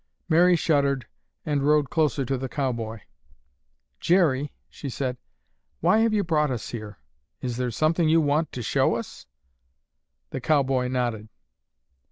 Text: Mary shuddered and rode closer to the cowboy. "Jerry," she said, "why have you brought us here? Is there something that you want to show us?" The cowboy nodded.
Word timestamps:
Mary 0.27 0.55
shuddered 0.55 1.05
and 1.45 1.61
rode 1.61 1.91
closer 1.91 2.25
to 2.25 2.35
the 2.35 2.49
cowboy. 2.49 3.01
"Jerry," 3.99 4.51
she 4.67 4.89
said, 4.89 5.15
"why 5.79 5.99
have 5.99 6.11
you 6.11 6.23
brought 6.23 6.49
us 6.49 6.69
here? 6.69 6.97
Is 7.39 7.55
there 7.57 7.69
something 7.69 8.05
that 8.07 8.11
you 8.11 8.19
want 8.19 8.51
to 8.53 8.63
show 8.63 8.95
us?" 8.95 9.27
The 10.31 10.41
cowboy 10.41 10.87
nodded. 10.87 11.29